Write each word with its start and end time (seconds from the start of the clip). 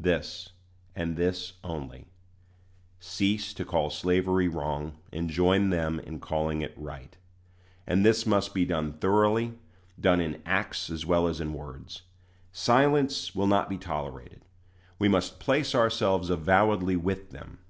This, 0.00 0.50
and 0.96 1.16
this 1.16 1.52
only: 1.62 2.08
cease 2.98 3.54
to 3.54 3.64
call 3.64 3.90
slavery 3.90 4.48
wrong, 4.48 4.96
and 5.12 5.30
join 5.30 5.70
them 5.70 6.00
in 6.00 6.18
calling 6.18 6.62
it 6.62 6.74
right. 6.76 7.16
And 7.86 8.04
this 8.04 8.26
must 8.26 8.54
be 8.54 8.64
done 8.64 8.94
thoroughly 8.94 9.52
done 10.00 10.20
in 10.20 10.42
acts 10.44 10.90
as 10.90 11.06
well 11.06 11.28
as 11.28 11.40
in 11.40 11.52
words. 11.54 12.02
Silence 12.50 13.36
will 13.36 13.46
not 13.46 13.68
be 13.68 13.78
tolerated 13.78 14.44
we 14.98 15.06
must 15.06 15.38
place 15.38 15.76
ourselves 15.76 16.28
avowedly 16.28 16.96
with 16.96 17.30
them. 17.30 17.60